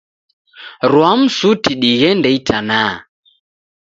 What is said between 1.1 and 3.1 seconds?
msuti dighende itanaha.